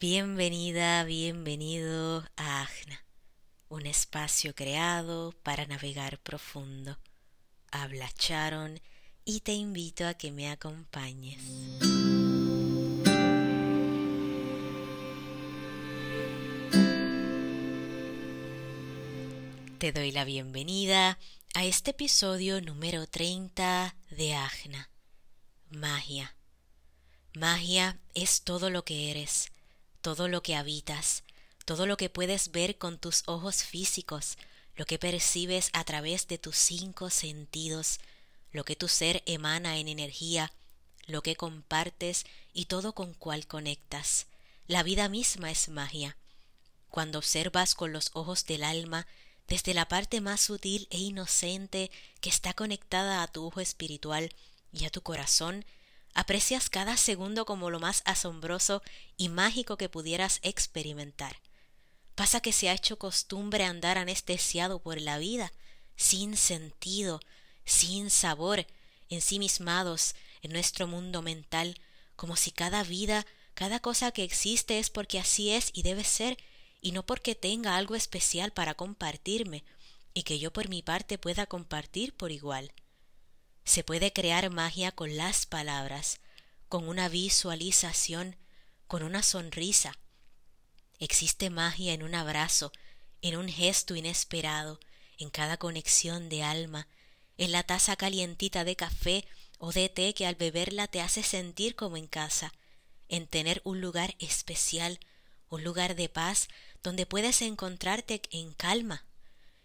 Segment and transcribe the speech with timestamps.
[0.00, 3.04] Bienvenida, bienvenido a Agna,
[3.68, 6.98] un espacio creado para navegar profundo.
[7.70, 8.80] Habla Charon
[9.26, 11.42] y te invito a que me acompañes.
[19.76, 21.18] Te doy la bienvenida
[21.52, 24.88] a este episodio número 30 de Agna.
[25.68, 26.34] Magia.
[27.34, 29.52] Magia es todo lo que eres
[30.00, 31.22] todo lo que habitas,
[31.64, 34.38] todo lo que puedes ver con tus ojos físicos,
[34.76, 38.00] lo que percibes a través de tus cinco sentidos,
[38.52, 40.52] lo que tu ser emana en energía,
[41.06, 44.26] lo que compartes y todo con cual conectas.
[44.66, 46.16] La vida misma es magia.
[46.88, 49.06] Cuando observas con los ojos del alma,
[49.48, 54.32] desde la parte más sutil e inocente que está conectada a tu ojo espiritual
[54.72, 55.64] y a tu corazón,
[56.14, 58.82] aprecias cada segundo como lo más asombroso
[59.16, 61.36] y mágico que pudieras experimentar.
[62.14, 65.52] Pasa que se ha hecho costumbre andar anestesiado por la vida,
[65.96, 67.20] sin sentido,
[67.64, 68.66] sin sabor,
[69.08, 71.80] ensimismados en nuestro mundo mental,
[72.16, 76.36] como si cada vida, cada cosa que existe es porque así es y debe ser,
[76.80, 79.64] y no porque tenga algo especial para compartirme,
[80.14, 82.72] y que yo por mi parte pueda compartir por igual.
[83.64, 86.20] Se puede crear magia con las palabras,
[86.68, 88.36] con una visualización,
[88.86, 89.98] con una sonrisa.
[90.98, 92.72] Existe magia en un abrazo,
[93.22, 94.80] en un gesto inesperado,
[95.18, 96.88] en cada conexión de alma,
[97.36, 99.24] en la taza calientita de café
[99.58, 102.52] o de té que al beberla te hace sentir como en casa,
[103.08, 105.00] en tener un lugar especial,
[105.48, 106.48] un lugar de paz
[106.82, 109.04] donde puedes encontrarte en calma,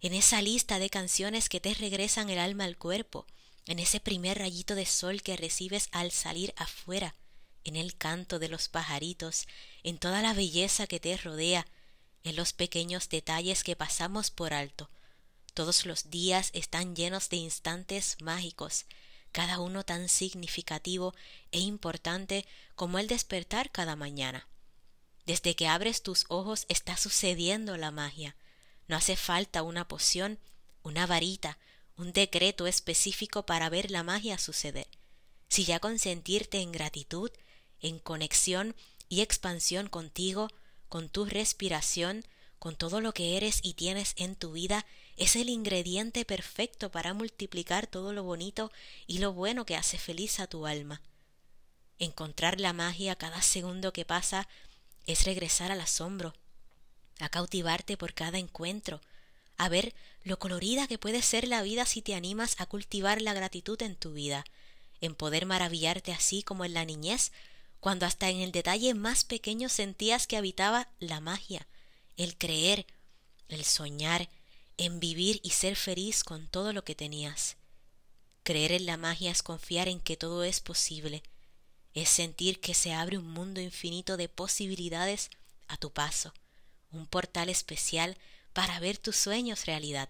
[0.00, 3.26] en esa lista de canciones que te regresan el alma al cuerpo,
[3.68, 7.14] en ese primer rayito de sol que recibes al salir afuera,
[7.64, 9.46] en el canto de los pajaritos,
[9.82, 11.66] en toda la belleza que te rodea,
[12.24, 14.90] en los pequeños detalles que pasamos por alto.
[15.52, 18.86] Todos los días están llenos de instantes mágicos,
[19.32, 21.14] cada uno tan significativo
[21.52, 24.48] e importante como el despertar cada mañana.
[25.26, 28.34] Desde que abres tus ojos está sucediendo la magia.
[28.86, 30.38] No hace falta una poción,
[30.82, 31.58] una varita,
[31.98, 34.86] un decreto específico para ver la magia suceder,
[35.48, 37.30] si ya consentirte en gratitud,
[37.80, 38.76] en conexión
[39.08, 40.48] y expansión contigo,
[40.88, 42.24] con tu respiración,
[42.60, 47.14] con todo lo que eres y tienes en tu vida, es el ingrediente perfecto para
[47.14, 48.70] multiplicar todo lo bonito
[49.08, 51.02] y lo bueno que hace feliz a tu alma.
[51.98, 54.48] Encontrar la magia cada segundo que pasa
[55.06, 56.32] es regresar al asombro,
[57.18, 59.00] a cautivarte por cada encuentro,
[59.58, 63.34] a ver lo colorida que puede ser la vida si te animas a cultivar la
[63.34, 64.44] gratitud en tu vida,
[65.00, 67.32] en poder maravillarte así como en la niñez,
[67.80, 71.66] cuando hasta en el detalle más pequeño sentías que habitaba la magia,
[72.16, 72.86] el creer,
[73.48, 74.28] el soñar,
[74.76, 77.56] en vivir y ser feliz con todo lo que tenías.
[78.44, 81.22] Creer en la magia es confiar en que todo es posible,
[81.94, 85.30] es sentir que se abre un mundo infinito de posibilidades
[85.66, 86.32] a tu paso,
[86.90, 88.16] un portal especial
[88.58, 90.08] para ver tus sueños realidad.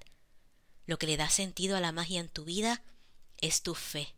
[0.86, 2.82] Lo que le da sentido a la magia en tu vida
[3.36, 4.14] es tu fe,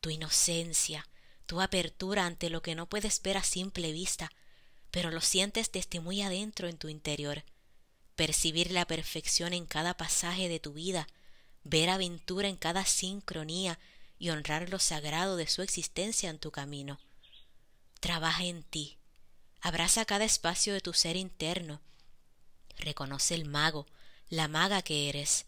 [0.00, 1.08] tu inocencia,
[1.46, 4.32] tu apertura ante lo que no puedes ver a simple vista,
[4.90, 7.44] pero lo sientes desde muy adentro en tu interior.
[8.16, 11.06] Percibir la perfección en cada pasaje de tu vida,
[11.62, 13.78] ver aventura en cada sincronía
[14.18, 16.98] y honrar lo sagrado de su existencia en tu camino.
[18.00, 18.98] Trabaja en ti,
[19.60, 21.80] abraza cada espacio de tu ser interno,
[22.82, 23.86] Reconoce el mago,
[24.28, 25.46] la maga que eres.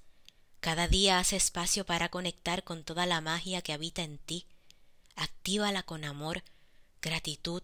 [0.60, 4.46] Cada día haz espacio para conectar con toda la magia que habita en ti.
[5.16, 6.44] Actívala con amor,
[7.02, 7.62] gratitud,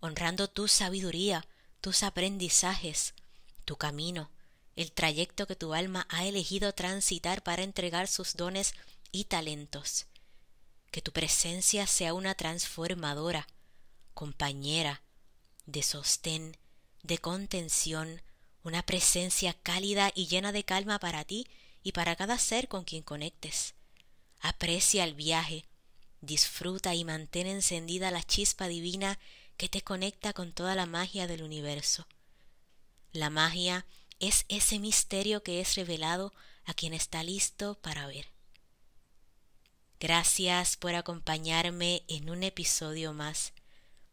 [0.00, 1.46] honrando tu sabiduría,
[1.80, 3.14] tus aprendizajes,
[3.64, 4.28] tu camino,
[4.74, 8.74] el trayecto que tu alma ha elegido transitar para entregar sus dones
[9.12, 10.06] y talentos.
[10.90, 13.46] Que tu presencia sea una transformadora,
[14.14, 15.00] compañera,
[15.66, 16.56] de sostén,
[17.04, 18.20] de contención,
[18.64, 21.46] una presencia cálida y llena de calma para ti
[21.82, 23.74] y para cada ser con quien conectes.
[24.40, 25.64] Aprecia el viaje,
[26.20, 29.18] disfruta y mantén encendida la chispa divina
[29.56, 32.06] que te conecta con toda la magia del universo.
[33.12, 33.84] La magia
[34.18, 36.32] es ese misterio que es revelado
[36.64, 38.26] a quien está listo para ver.
[40.00, 43.52] Gracias por acompañarme en un episodio más,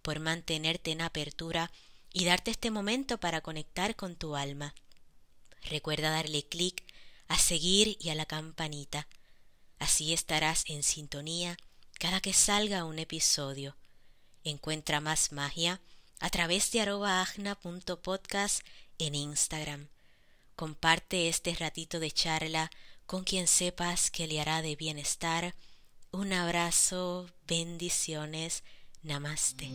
[0.01, 1.71] por mantenerte en apertura
[2.11, 4.73] y darte este momento para conectar con tu alma.
[5.63, 6.83] Recuerda darle clic
[7.27, 9.07] a seguir y a la campanita.
[9.77, 11.57] Así estarás en sintonía
[11.99, 13.75] cada que salga un episodio.
[14.43, 15.81] Encuentra más magia
[16.19, 18.61] a través de arrobaagna.podcast
[18.97, 19.87] en Instagram.
[20.55, 22.71] Comparte este ratito de charla
[23.05, 25.55] con quien sepas que le hará de bienestar.
[26.11, 28.63] Un abrazo, bendiciones,
[29.03, 29.69] namaste.